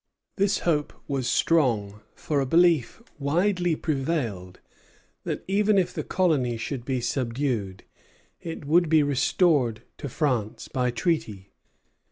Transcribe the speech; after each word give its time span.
This 0.37 0.57
hope 0.61 0.93
was 1.07 1.27
strong, 1.29 2.01
for 2.15 2.39
a 2.41 2.45
belief 2.47 3.03
widely 3.19 3.75
prevailed 3.75 4.59
that, 5.25 5.43
even 5.47 5.77
if 5.77 5.93
the 5.93 6.03
colony 6.03 6.57
should 6.57 6.83
be 6.85 6.99
subdued, 6.99 7.83
it 8.41 8.65
would 8.65 8.89
be 8.89 9.03
restored 9.03 9.83
to 9.99 10.09
France 10.09 10.67
by 10.67 10.89
treaty. 10.89 11.51